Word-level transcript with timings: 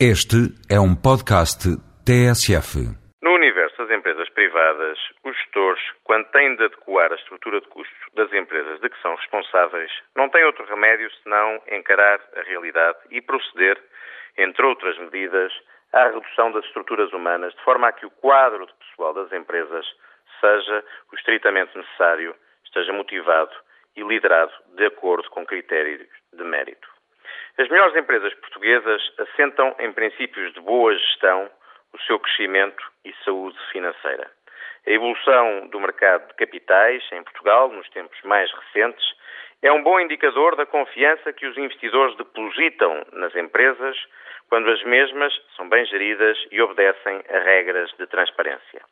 Este 0.00 0.50
é 0.68 0.74
um 0.74 0.90
podcast 0.90 1.70
TSF. 2.02 2.82
No 3.22 3.30
universo 3.30 3.78
das 3.78 3.96
empresas 3.96 4.28
privadas, 4.30 4.98
os 5.22 5.36
gestores, 5.36 5.80
quando 6.02 6.26
têm 6.32 6.56
de 6.56 6.64
adequar 6.64 7.12
a 7.12 7.14
estrutura 7.14 7.60
de 7.60 7.68
custos 7.68 7.96
das 8.12 8.32
empresas 8.32 8.80
de 8.80 8.90
que 8.90 9.00
são 9.00 9.14
responsáveis, 9.14 9.92
não 10.16 10.28
têm 10.28 10.44
outro 10.46 10.66
remédio 10.66 11.08
senão 11.22 11.62
encarar 11.70 12.18
a 12.34 12.42
realidade 12.42 12.98
e 13.12 13.22
proceder, 13.22 13.80
entre 14.36 14.66
outras 14.66 14.98
medidas, 14.98 15.52
à 15.92 16.08
redução 16.08 16.50
das 16.50 16.64
estruturas 16.64 17.12
humanas, 17.12 17.54
de 17.54 17.62
forma 17.62 17.86
a 17.86 17.92
que 17.92 18.04
o 18.04 18.10
quadro 18.10 18.66
de 18.66 18.74
pessoal 18.74 19.14
das 19.14 19.30
empresas 19.32 19.86
seja 20.40 20.84
o 21.12 21.14
estritamente 21.14 21.70
necessário, 21.78 22.34
esteja 22.64 22.92
motivado 22.92 23.54
e 23.94 24.02
liderado 24.02 24.52
de 24.74 24.86
acordo 24.86 25.30
com 25.30 25.46
critérios 25.46 26.08
de 26.32 26.42
mérito. 26.42 26.93
As 27.56 27.68
melhores 27.68 27.94
empresas 27.94 28.34
portuguesas 28.34 29.00
assentam 29.16 29.76
em 29.78 29.92
princípios 29.92 30.52
de 30.54 30.60
boa 30.60 30.92
gestão 30.92 31.48
o 31.92 31.98
seu 32.00 32.18
crescimento 32.18 32.84
e 33.04 33.14
saúde 33.24 33.56
financeira. 33.70 34.28
A 34.84 34.90
evolução 34.90 35.68
do 35.68 35.78
mercado 35.78 36.26
de 36.26 36.34
capitais 36.34 37.04
em 37.12 37.22
Portugal, 37.22 37.68
nos 37.68 37.88
tempos 37.90 38.20
mais 38.24 38.50
recentes, 38.52 39.04
é 39.62 39.70
um 39.70 39.84
bom 39.84 40.00
indicador 40.00 40.56
da 40.56 40.66
confiança 40.66 41.32
que 41.32 41.46
os 41.46 41.56
investidores 41.56 42.16
depositam 42.16 43.06
nas 43.12 43.34
empresas 43.36 43.96
quando 44.48 44.68
as 44.68 44.82
mesmas 44.82 45.32
são 45.56 45.68
bem 45.68 45.86
geridas 45.86 46.36
e 46.50 46.60
obedecem 46.60 47.22
a 47.30 47.38
regras 47.38 47.88
de 47.96 48.06
transparência. 48.08 48.82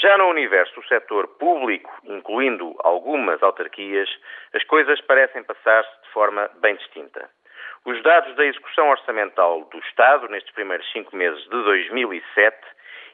Já 0.00 0.18
no 0.18 0.26
universo 0.26 0.74
do 0.74 0.86
setor 0.88 1.28
público, 1.38 1.88
incluindo 2.02 2.74
algumas 2.80 3.40
autarquias, 3.44 4.10
as 4.52 4.64
coisas 4.64 5.00
parecem 5.02 5.44
passar-se 5.44 6.02
de 6.02 6.08
forma 6.08 6.50
bem 6.60 6.74
distinta. 6.74 7.30
Os 7.84 8.00
dados 8.04 8.32
da 8.36 8.44
execução 8.44 8.90
orçamental 8.90 9.64
do 9.64 9.78
Estado 9.80 10.28
nestes 10.28 10.52
primeiros 10.54 10.88
cinco 10.92 11.16
meses 11.16 11.42
de 11.42 11.50
2007 11.50 12.56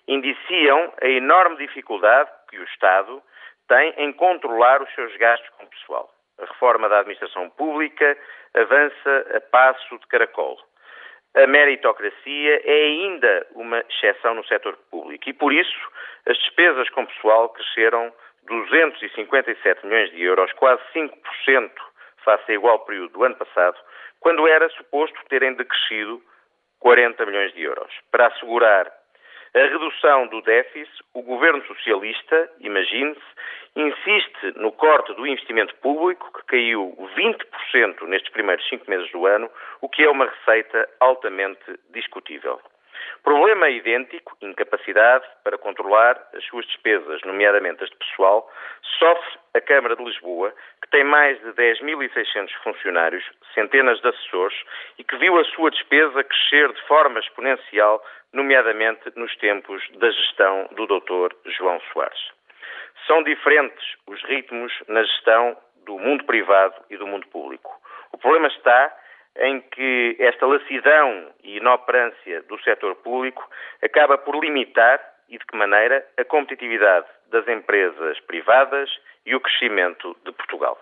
indiciam 0.06 0.92
a 1.00 1.08
enorme 1.08 1.56
dificuldade 1.56 2.30
que 2.50 2.58
o 2.58 2.64
Estado 2.64 3.22
tem 3.66 3.94
em 3.96 4.12
controlar 4.12 4.82
os 4.82 4.94
seus 4.94 5.16
gastos 5.16 5.48
com 5.56 5.66
pessoal. 5.66 6.10
A 6.38 6.44
reforma 6.44 6.86
da 6.86 6.98
administração 6.98 7.48
pública 7.50 8.16
avança 8.54 9.26
a 9.34 9.40
passo 9.40 9.98
de 9.98 10.06
caracol. 10.06 10.58
A 11.34 11.46
meritocracia 11.46 12.60
é 12.62 12.84
ainda 12.84 13.46
uma 13.54 13.82
exceção 13.88 14.34
no 14.34 14.44
setor 14.44 14.76
público 14.90 15.30
e, 15.30 15.32
por 15.32 15.52
isso, 15.52 15.90
as 16.26 16.36
despesas 16.36 16.90
com 16.90 17.06
pessoal 17.06 17.48
cresceram 17.48 18.12
257 18.46 19.86
milhões 19.86 20.10
de 20.10 20.22
euros, 20.22 20.52
quase 20.52 20.82
5% 20.94 21.70
face 22.28 22.52
a 22.52 22.54
igual 22.54 22.80
período 22.80 23.12
do 23.14 23.24
ano 23.24 23.36
passado, 23.36 23.78
quando 24.20 24.46
era 24.46 24.68
suposto 24.70 25.18
terem 25.30 25.54
decrescido 25.54 26.20
40 26.80 27.24
milhões 27.24 27.54
de 27.54 27.62
euros. 27.62 27.90
Para 28.10 28.26
assegurar 28.26 28.92
a 29.54 29.58
redução 29.58 30.26
do 30.26 30.42
déficit, 30.42 30.92
o 31.14 31.22
governo 31.22 31.64
socialista, 31.64 32.50
imagine-se, 32.60 33.20
insiste 33.74 34.52
no 34.56 34.72
corte 34.72 35.14
do 35.14 35.26
investimento 35.26 35.74
público, 35.76 36.30
que 36.32 36.46
caiu 36.46 36.94
20% 37.16 38.02
nestes 38.08 38.30
primeiros 38.30 38.68
cinco 38.68 38.88
meses 38.90 39.10
do 39.10 39.26
ano, 39.26 39.50
o 39.80 39.88
que 39.88 40.02
é 40.02 40.10
uma 40.10 40.26
receita 40.26 40.86
altamente 41.00 41.80
discutível. 41.90 42.60
Problema 43.22 43.68
idêntico, 43.68 44.36
incapacidade 44.40 45.24
para 45.44 45.58
controlar 45.58 46.18
as 46.34 46.44
suas 46.44 46.66
despesas, 46.66 47.20
nomeadamente 47.24 47.82
as 47.84 47.90
de 47.90 47.96
pessoal, 47.96 48.50
sofre 48.98 49.38
a 49.54 49.60
Câmara 49.60 49.96
de 49.96 50.04
Lisboa, 50.04 50.54
que 50.82 50.90
tem 50.90 51.04
mais 51.04 51.38
de 51.40 51.52
10.600 51.52 52.50
funcionários, 52.62 53.24
centenas 53.54 54.00
de 54.00 54.08
assessores 54.08 54.56
e 54.98 55.04
que 55.04 55.16
viu 55.16 55.38
a 55.38 55.44
sua 55.44 55.70
despesa 55.70 56.24
crescer 56.24 56.72
de 56.72 56.82
forma 56.86 57.18
exponencial, 57.20 58.04
nomeadamente 58.32 59.12
nos 59.16 59.34
tempos 59.36 59.82
da 59.98 60.10
gestão 60.10 60.68
do 60.72 60.86
Dr. 60.86 61.34
João 61.58 61.80
Soares. 61.92 62.30
São 63.06 63.22
diferentes 63.22 63.96
os 64.06 64.22
ritmos 64.24 64.72
na 64.88 65.02
gestão 65.02 65.56
do 65.84 65.98
mundo 65.98 66.24
privado 66.24 66.74
e 66.90 66.96
do 66.96 67.06
mundo 67.06 67.26
público. 67.28 67.70
O 68.12 68.18
problema 68.18 68.48
está 68.48 68.94
em 69.38 69.60
que 69.60 70.16
esta 70.18 70.46
lacidão 70.46 71.30
e 71.42 71.58
inoperância 71.58 72.42
do 72.42 72.60
setor 72.62 72.96
público 72.96 73.48
acaba 73.82 74.18
por 74.18 74.38
limitar, 74.42 75.00
e 75.28 75.38
de 75.38 75.44
que 75.44 75.56
maneira, 75.56 76.04
a 76.16 76.24
competitividade 76.24 77.06
das 77.30 77.46
empresas 77.48 78.18
privadas 78.20 78.90
e 79.26 79.34
o 79.34 79.40
crescimento 79.40 80.16
de 80.24 80.32
Portugal. 80.32 80.78